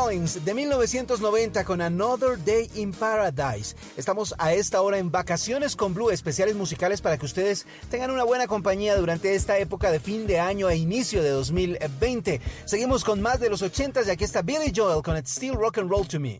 Collins 0.00 0.46
de 0.46 0.54
1990 0.54 1.62
con 1.64 1.82
Another 1.82 2.42
Day 2.42 2.70
in 2.74 2.90
Paradise. 2.90 3.76
Estamos 3.98 4.34
a 4.38 4.54
esta 4.54 4.80
hora 4.80 4.96
en 4.96 5.10
Vacaciones 5.10 5.76
con 5.76 5.92
Blue, 5.92 6.10
especiales 6.10 6.54
musicales 6.54 7.02
para 7.02 7.18
que 7.18 7.26
ustedes 7.26 7.66
tengan 7.90 8.10
una 8.10 8.24
buena 8.24 8.46
compañía 8.46 8.96
durante 8.96 9.34
esta 9.34 9.58
época 9.58 9.90
de 9.90 10.00
fin 10.00 10.26
de 10.26 10.40
año 10.40 10.70
e 10.70 10.76
inicio 10.76 11.22
de 11.22 11.28
2020. 11.28 12.40
Seguimos 12.64 13.04
con 13.04 13.20
más 13.20 13.40
de 13.40 13.50
los 13.50 13.62
80s 13.62 14.06
y 14.06 14.10
aquí 14.10 14.24
está 14.24 14.40
Billy 14.40 14.72
Joel 14.74 15.02
con 15.02 15.18
It's 15.18 15.32
Still 15.32 15.54
Rock 15.54 15.78
and 15.78 15.90
Roll 15.90 16.08
to 16.08 16.18
Me. 16.18 16.38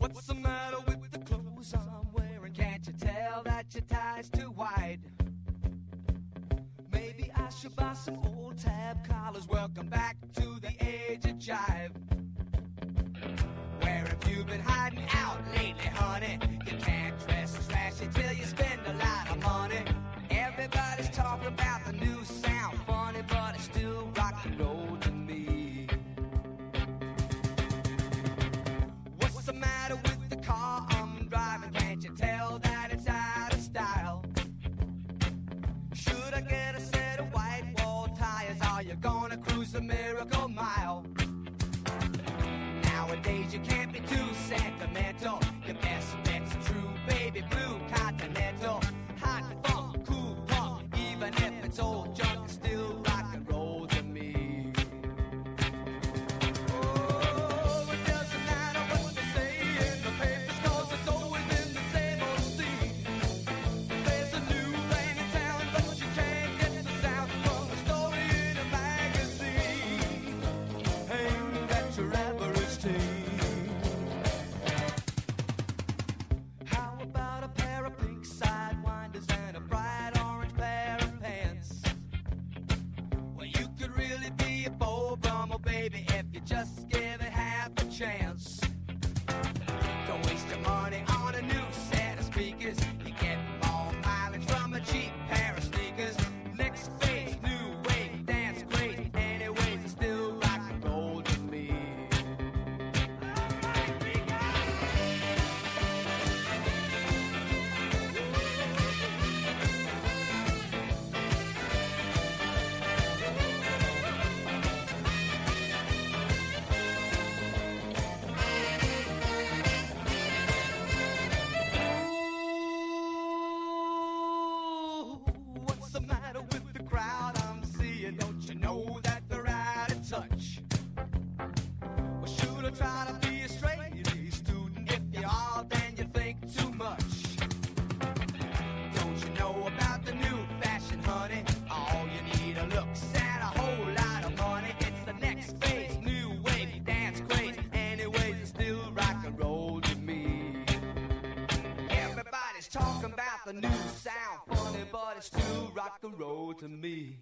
a 153.51 153.53
new 153.53 153.67
sound. 154.03 154.39
Funny, 154.47 154.85
but 154.91 155.17
it's 155.17 155.27
still 155.27 155.71
rock 155.75 155.99
and 156.03 156.17
roll 156.19 156.53
to 156.53 156.67
me. 156.67 157.17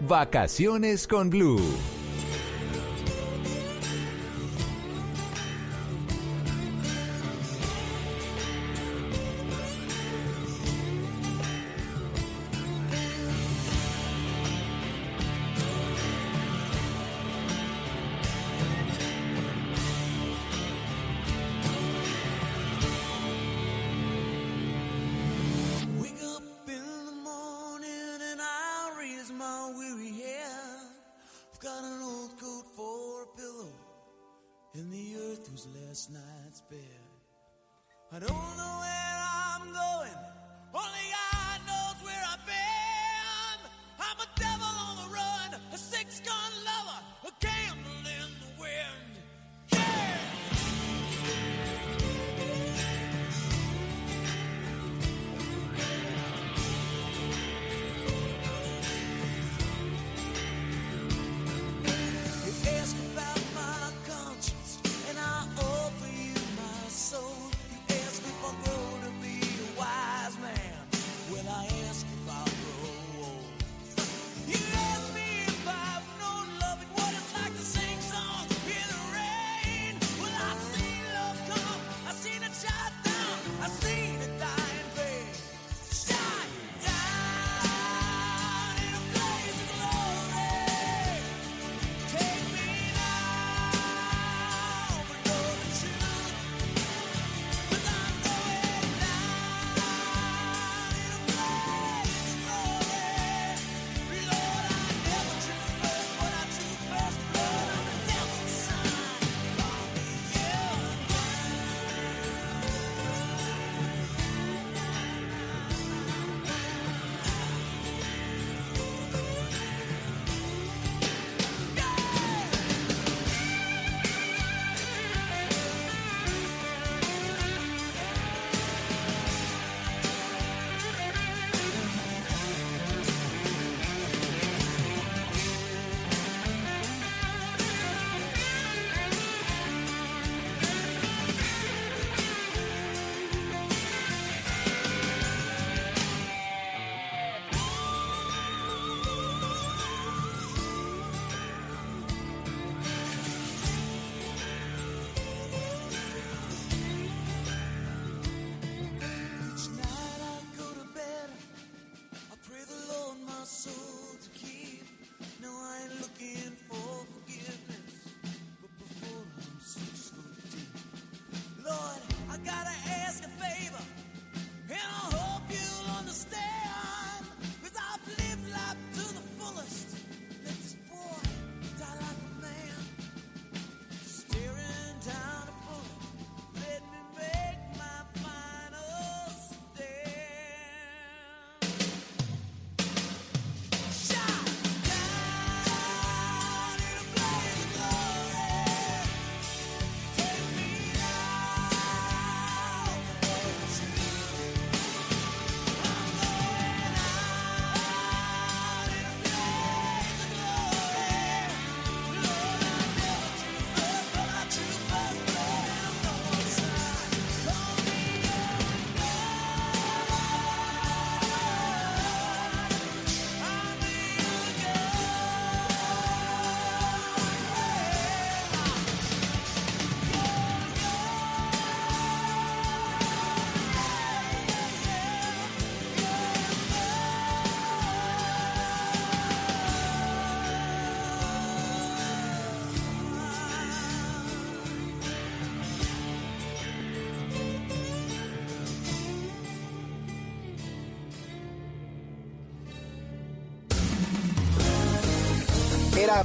Vacaciones 0.00 1.06
con 1.06 1.28
Blue. 1.28 1.60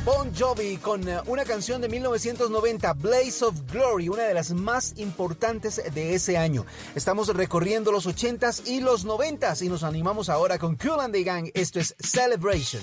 Bon 0.04 0.34
Jovi 0.34 0.78
con 0.78 1.08
eh, 1.08 1.20
una 1.28 1.46
canción 1.46 1.80
de 1.80 1.88
1990, 1.88 2.94
Blaze 2.94 3.46
of 3.46 3.56
Glory, 3.72 4.10
una 4.10 4.24
de 4.24 4.34
las 4.34 4.52
más 4.52 4.96
importantes 4.98 5.80
de 5.94 6.16
ese 6.16 6.38
año. 6.38 6.66
Estamos 6.96 7.28
recorriendo 7.28 7.92
los 7.92 8.08
80s 8.08 8.68
y 8.68 8.82
los 8.82 9.06
90s 9.06 9.64
y 9.64 9.70
nos 9.70 9.84
animamos 9.84 10.30
ahora 10.30 10.58
con 10.58 10.76
Cool 10.76 11.00
and 11.02 11.14
the 11.14 11.24
Gang. 11.24 11.52
Esto 11.54 11.80
es 11.80 11.96
Celebration. 12.00 12.82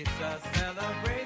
It's 0.00 0.10
a 0.20 0.38
celebration. 0.56 1.17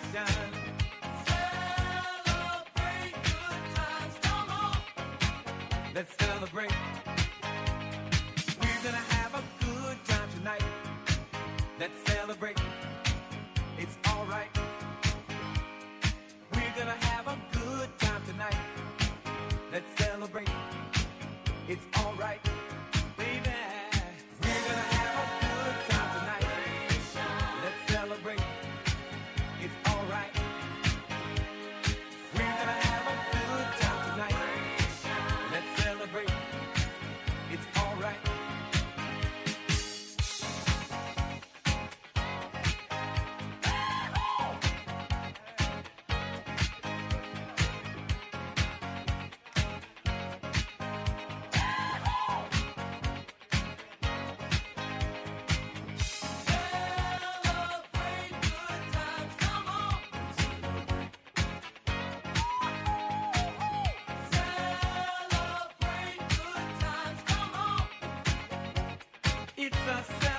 Essa 69.85 70.32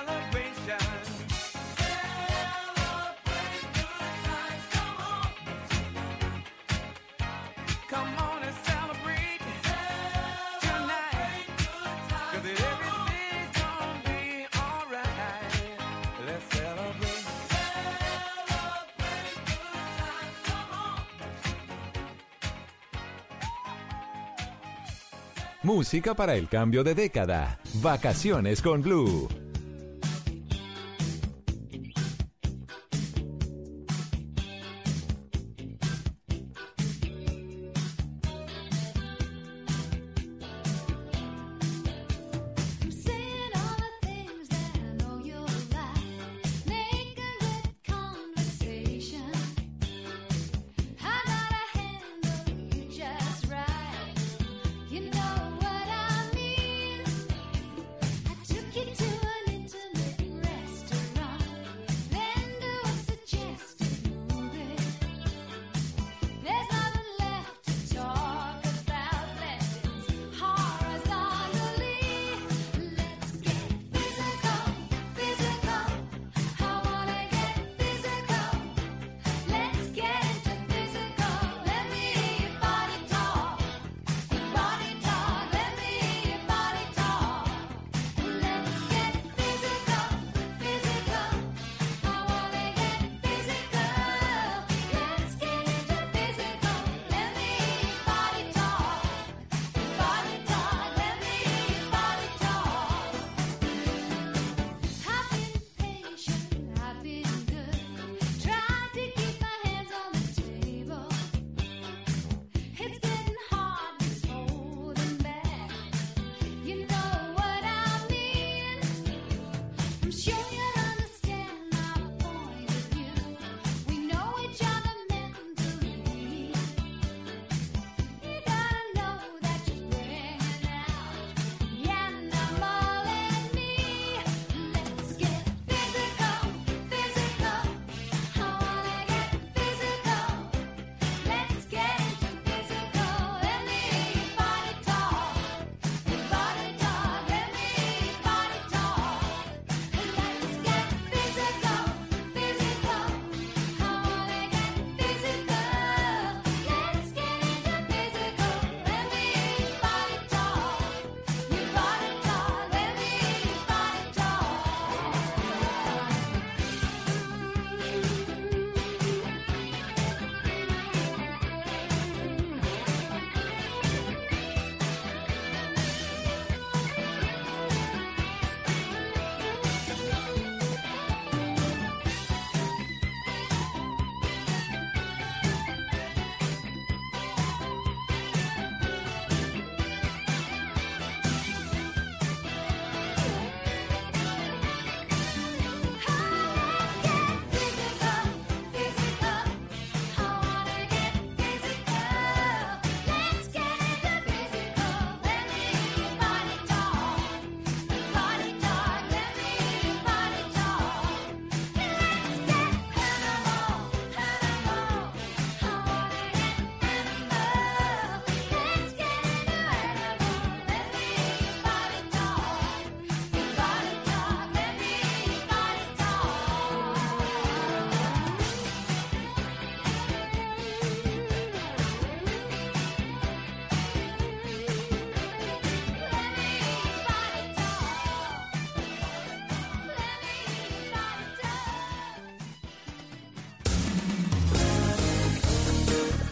música 25.73 26.13
para 26.13 26.36
el 26.36 26.47
cambio 26.47 26.83
de 26.83 26.93
década. 26.93 27.59
Vacaciones 27.81 28.62
con 28.62 28.83
Blue. 28.83 29.42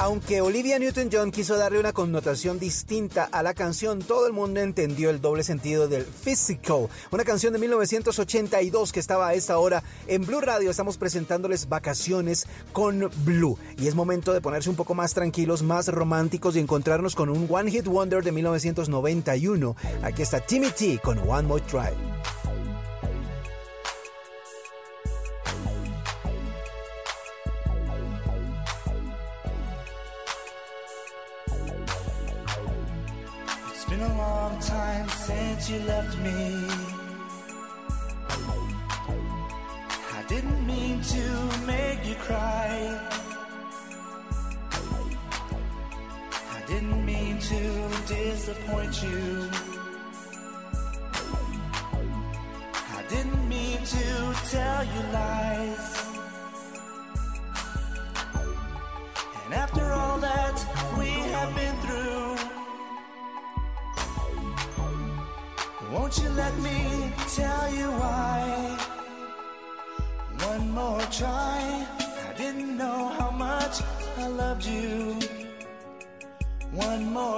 Aunque 0.02 0.42
Olivia 0.42 0.80
Newton-John 0.80 1.30
quiso 1.30 1.58
darle 1.58 1.80
una 1.80 1.94
connotación 1.94 2.58
distinta 2.58 3.30
a 3.32 3.44
la 3.44 3.54
canción, 3.54 4.00
todo 4.00 4.26
el 4.26 4.34
mundo 4.34 4.60
entendió 4.60 5.12
el 5.12 5.22
doble 5.22 5.44
sentido 5.44 5.88
del 5.88 6.06
physical, 6.06 6.88
una 7.12 7.24
canción 7.24 7.54
de 7.54 7.60
1982 7.60 8.94
que 8.94 9.00
estaba 9.00 9.28
a 9.28 9.36
esta 9.36 9.60
hora 9.60 9.84
en 10.08 10.26
Blue 10.26 10.42
Radio. 10.42 10.72
Estamos 10.72 10.98
presentándoles 10.98 11.70
Vacaciones 11.70 12.48
con 12.74 13.12
Blue 13.24 13.60
y 13.78 13.88
es 13.88 13.94
momento 13.94 14.34
de 14.34 14.42
ponerse 14.42 14.72
un 14.72 14.76
poco 14.76 14.96
más 14.96 15.14
tranquilos, 15.14 15.62
más 15.62 15.88
románticos 15.88 16.56
y 16.56 16.60
encontrarnos 16.60 17.14
con 17.14 17.30
un 17.30 17.46
One 17.48 17.70
Hit 17.70 17.86
Wonder 17.86 18.24
de 18.24 18.32
1991. 18.32 19.76
Aquí 20.02 20.24
está 20.24 20.40
Timmy 20.40 20.72
T 20.72 20.98
con 20.98 21.20
One 21.20 21.48
More 21.48 21.64
Try. 21.70 22.41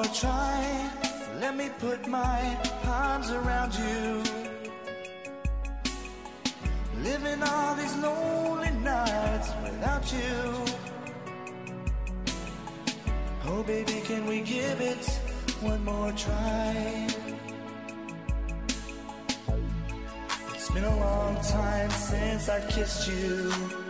More 0.04 0.14
try. 0.14 0.92
Let 1.40 1.56
me 1.56 1.70
put 1.80 2.08
my 2.08 2.58
arms 2.86 3.32
around 3.32 3.74
you. 3.74 4.22
Living 7.02 7.42
all 7.42 7.76
these 7.76 7.96
lonely 7.98 8.72
nights 8.72 9.50
without 9.64 10.12
you. 10.12 10.66
Oh, 13.46 13.64
baby, 13.64 14.02
can 14.04 14.26
we 14.26 14.42
give 14.42 14.82
it 14.82 15.06
one 15.62 15.86
more 15.86 16.12
try? 16.12 17.08
It's 20.54 20.70
been 20.72 20.84
a 20.84 21.00
long 21.00 21.36
time 21.44 21.90
since 21.92 22.50
I 22.50 22.60
kissed 22.70 23.08
you. 23.08 23.83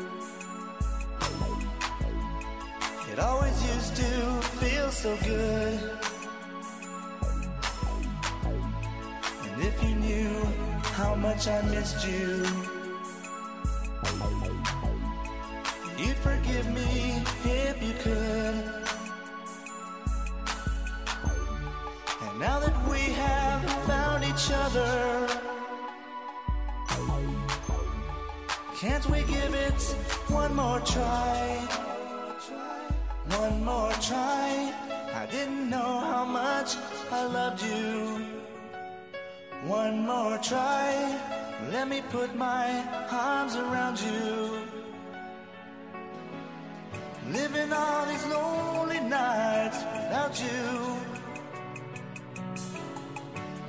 It 3.14 3.20
always 3.20 3.64
used 3.76 3.96
to 3.98 4.42
feel 4.58 4.90
so 4.90 5.16
good. 5.18 5.80
And 9.44 9.62
if 9.62 9.84
you 9.84 9.94
knew 9.94 10.34
how 10.98 11.14
much 11.14 11.48
I 11.48 11.62
missed 11.62 12.08
you, 12.08 12.44
you'd 15.96 16.18
forgive 16.26 16.68
me 16.74 17.22
if 17.46 17.84
you 17.84 17.94
could. 18.02 18.56
And 22.24 22.40
now 22.40 22.60
that 22.62 22.76
we 22.90 22.98
have 22.98 23.62
found 23.86 24.24
each 24.24 24.50
other, 24.52 25.30
can't 28.76 29.08
we 29.08 29.22
give 29.32 29.54
it 29.54 29.82
one 30.30 30.56
more 30.56 30.80
try? 30.80 31.83
One 33.44 33.66
more 33.66 33.92
try. 34.00 34.74
I 35.14 35.26
didn't 35.26 35.70
know 35.70 36.00
how 36.12 36.24
much 36.24 36.78
I 37.12 37.26
loved 37.26 37.62
you. 37.62 38.26
One 39.68 40.06
more 40.06 40.38
try. 40.38 40.88
Let 41.70 41.90
me 41.90 42.02
put 42.10 42.34
my 42.38 42.68
arms 43.12 43.58
around 43.58 44.00
you. 44.00 44.62
Living 47.32 47.74
all 47.74 48.06
these 48.06 48.26
lonely 48.28 49.02
nights 49.02 49.80
without 49.94 50.36
you. 50.46 50.64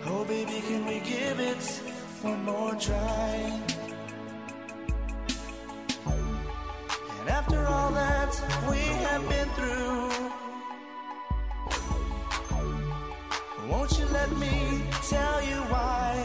Oh, 0.07 0.25
baby, 0.25 0.63
can 0.69 0.87
we 0.87 1.01
give 1.01 1.41
it 1.41 1.65
one 2.23 2.45
more 2.45 2.77
try? 2.77 3.74
And 7.25 7.33
after 7.33 7.67
all 7.67 7.91
that 7.93 8.39
we 8.69 8.81
have 9.07 9.27
been 9.31 9.49
through, 9.57 10.11
won't 13.67 13.99
you 13.99 14.05
let 14.13 14.31
me 14.37 14.83
tell 15.09 15.43
you 15.43 15.57
why? 15.73 16.23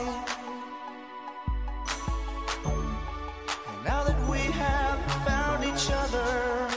And 2.65 3.85
now 3.85 4.03
that 4.03 4.29
we 4.29 4.39
have 4.39 4.99
found 5.25 5.63
each 5.63 5.89
other, 5.89 6.67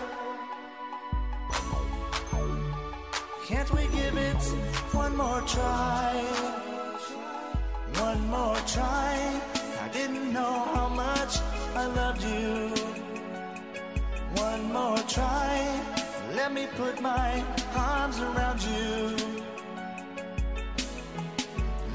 can't 3.45 3.73
we 3.73 3.89
give 3.89 4.17
it 4.17 4.43
one 4.93 5.17
more 5.17 5.41
try? 5.49 6.15
One 7.97 8.29
more 8.29 8.57
try. 8.69 9.41
I 9.81 9.89
didn't 9.89 10.33
know 10.33 10.65
how 10.75 10.89
much 10.91 11.39
I 11.75 11.87
loved 11.87 12.23
you. 12.23 12.92
Let 16.53 16.71
me 16.71 16.77
put 16.77 17.01
my 17.01 17.43
arms 17.75 18.21
around 18.21 18.61
you. 18.61 19.17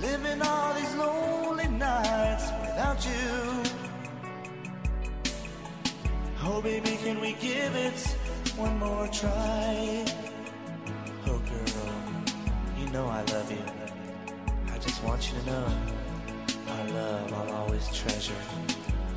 Living 0.02 0.42
all 0.42 0.74
these 0.74 0.96
lonely 0.96 1.68
nights 1.68 2.50
without 2.62 3.06
you. 3.06 3.64
Oh, 6.42 6.60
baby, 6.64 6.98
can 7.04 7.22
we 7.22 7.34
give 7.34 7.76
it 7.76 8.00
one 8.56 8.80
more 8.80 9.08
try? 9.10 10.06
Oh, 11.28 11.38
girl, 11.38 11.94
you 12.80 12.90
know 12.90 13.06
I 13.06 13.22
love 13.26 13.52
you. 13.52 13.64
I 14.74 14.80
just 14.80 15.04
want 15.04 15.32
you 15.32 15.40
to 15.40 15.46
know 15.46 15.68
our 16.68 16.88
love 16.90 17.32
I'll 17.32 17.56
always 17.58 17.88
treasure. 17.96 18.42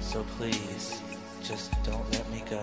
So 0.00 0.22
please, 0.36 1.00
just 1.42 1.82
don't 1.82 2.12
let 2.12 2.28
me 2.30 2.42
go. 2.50 2.62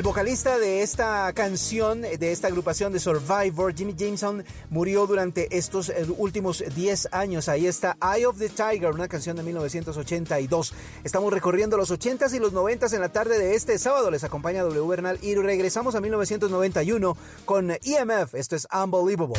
El 0.00 0.04
vocalista 0.04 0.58
de 0.58 0.80
esta 0.80 1.30
canción, 1.34 2.00
de 2.00 2.32
esta 2.32 2.48
agrupación 2.48 2.90
de 2.90 2.98
Survivor, 2.98 3.74
Jimmy 3.76 3.94
Jameson, 3.94 4.42
murió 4.70 5.06
durante 5.06 5.54
estos 5.54 5.90
eh, 5.90 6.06
últimos 6.16 6.64
10 6.74 7.08
años. 7.12 7.50
Ahí 7.50 7.66
está 7.66 7.98
Eye 8.00 8.24
of 8.24 8.38
the 8.38 8.48
Tiger, 8.48 8.92
una 8.92 9.08
canción 9.08 9.36
de 9.36 9.42
1982. 9.42 10.72
Estamos 11.04 11.30
recorriendo 11.30 11.76
los 11.76 11.90
80s 11.90 12.32
y 12.32 12.38
los 12.38 12.54
90s 12.54 12.94
en 12.94 13.02
la 13.02 13.10
tarde 13.10 13.38
de 13.38 13.54
este 13.54 13.78
sábado. 13.78 14.10
Les 14.10 14.24
acompaña 14.24 14.62
W 14.62 14.88
Bernal 14.88 15.18
y 15.20 15.34
regresamos 15.34 15.94
a 15.94 16.00
1991 16.00 17.14
con 17.44 17.70
EMF. 17.70 18.36
Esto 18.36 18.56
es 18.56 18.66
Unbelievable. 18.72 19.38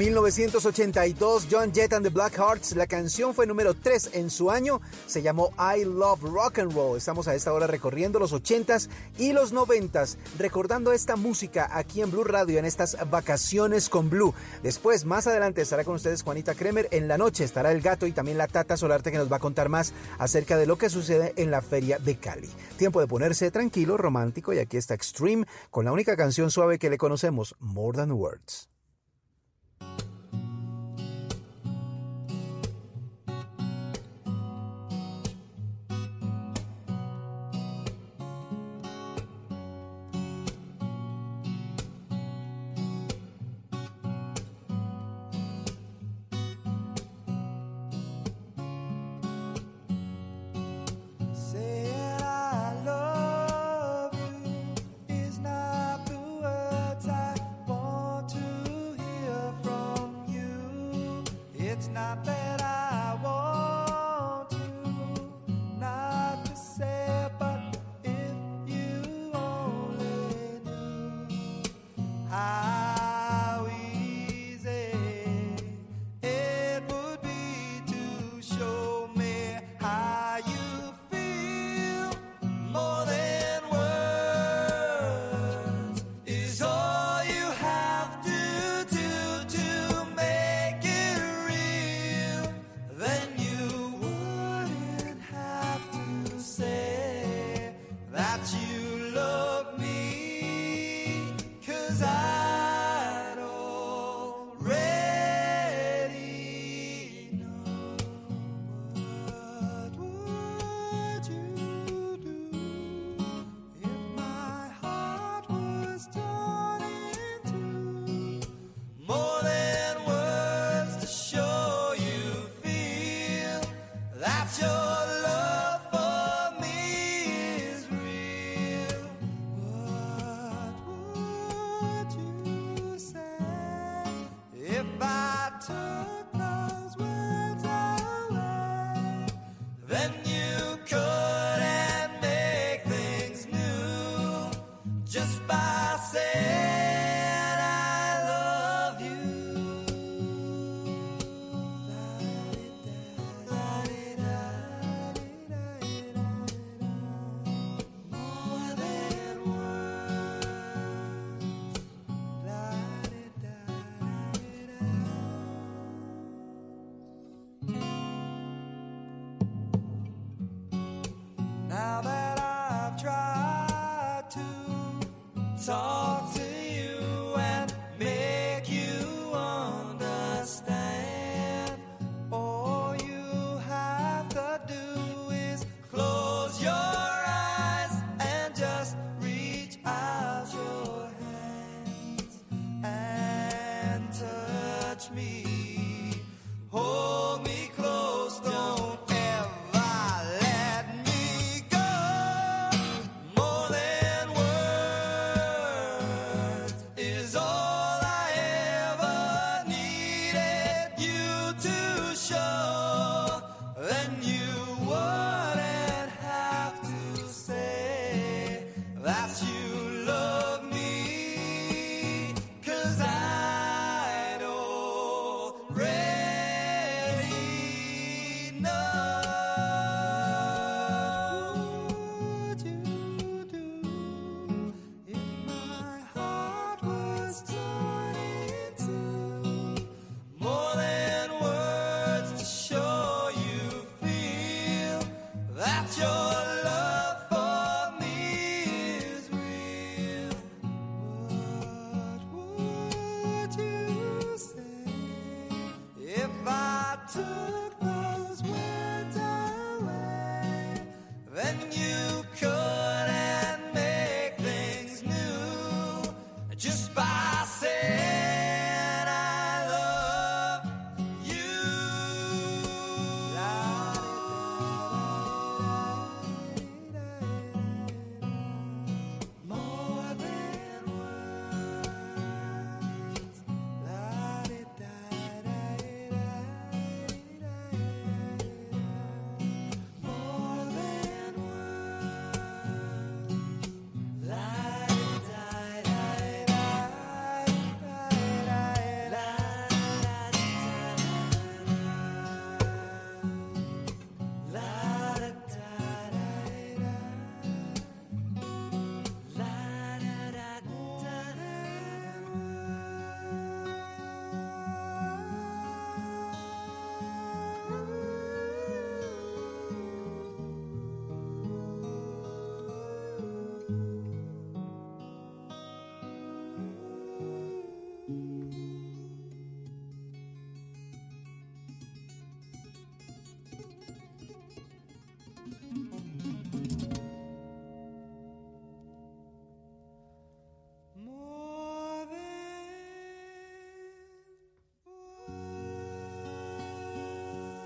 1982, 0.00 1.46
John 1.50 1.72
Jett 1.74 1.92
and 1.92 2.02
the 2.02 2.08
Blackhearts, 2.08 2.74
la 2.74 2.86
canción 2.86 3.34
fue 3.34 3.46
número 3.46 3.74
3 3.74 4.12
en 4.14 4.30
su 4.30 4.50
año, 4.50 4.80
se 5.06 5.20
llamó 5.20 5.52
I 5.58 5.84
Love 5.84 6.22
Rock 6.22 6.60
and 6.60 6.72
Roll. 6.72 6.96
Estamos 6.96 7.28
a 7.28 7.34
esta 7.34 7.52
hora 7.52 7.66
recorriendo 7.66 8.18
los 8.18 8.32
80s 8.32 8.88
y 9.18 9.34
los 9.34 9.52
90s, 9.52 10.16
recordando 10.38 10.92
esta 10.92 11.16
música 11.16 11.68
aquí 11.70 12.00
en 12.00 12.10
Blue 12.10 12.24
Radio 12.24 12.58
en 12.58 12.64
estas 12.64 12.96
vacaciones 13.10 13.90
con 13.90 14.08
Blue. 14.08 14.32
Después, 14.62 15.04
más 15.04 15.26
adelante, 15.26 15.60
estará 15.60 15.84
con 15.84 15.96
ustedes 15.96 16.22
Juanita 16.22 16.54
Kremer. 16.54 16.88
En 16.92 17.06
la 17.06 17.18
noche 17.18 17.44
estará 17.44 17.70
el 17.70 17.82
gato 17.82 18.06
y 18.06 18.12
también 18.12 18.38
la 18.38 18.48
Tata 18.48 18.78
Solarte 18.78 19.12
que 19.12 19.18
nos 19.18 19.30
va 19.30 19.36
a 19.36 19.40
contar 19.40 19.68
más 19.68 19.92
acerca 20.18 20.56
de 20.56 20.64
lo 20.64 20.78
que 20.78 20.88
sucede 20.88 21.34
en 21.36 21.50
la 21.50 21.60
Feria 21.60 21.98
de 21.98 22.16
Cali. 22.16 22.48
Tiempo 22.78 23.00
de 23.00 23.06
ponerse 23.06 23.50
tranquilo, 23.50 23.98
romántico 23.98 24.54
y 24.54 24.60
aquí 24.60 24.78
está 24.78 24.94
Extreme 24.94 25.44
con 25.70 25.84
la 25.84 25.92
única 25.92 26.16
canción 26.16 26.50
suave 26.50 26.78
que 26.78 26.88
le 26.88 26.96
conocemos, 26.96 27.54
More 27.58 27.98
Than 27.98 28.12
Words. 28.12 28.69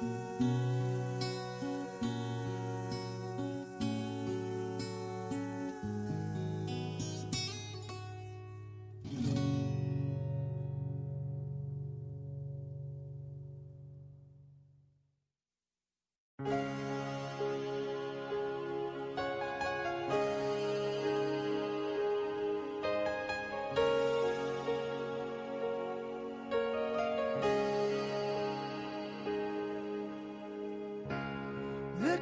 Música 0.01 0.84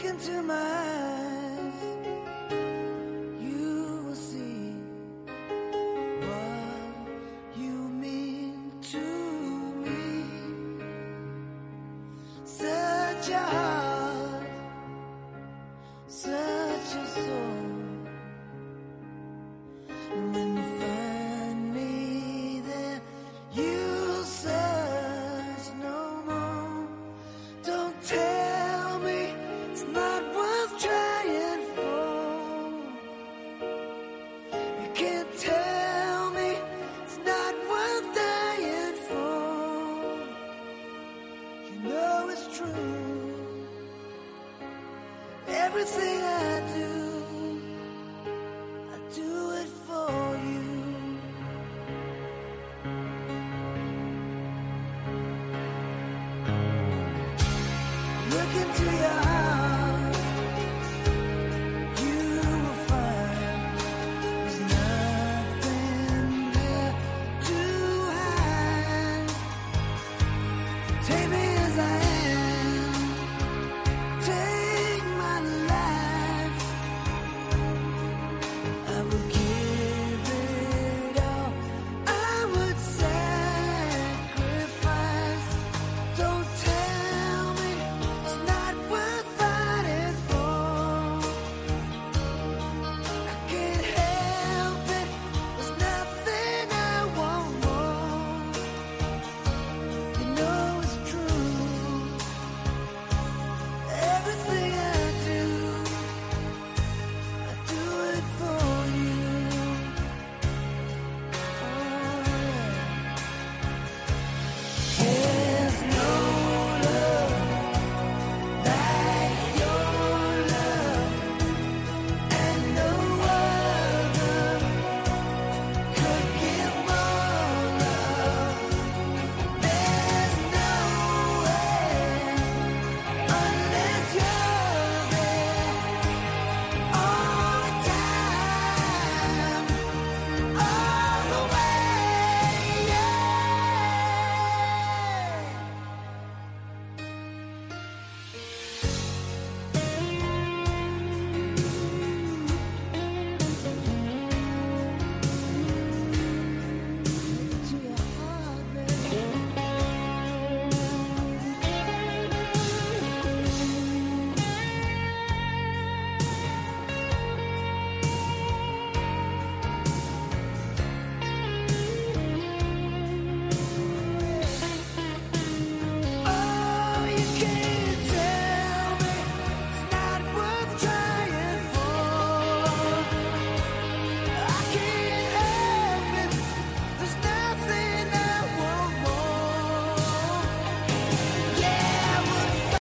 into 0.04 0.42
my 0.42 1.11